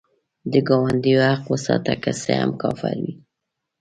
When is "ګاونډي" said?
0.67-1.13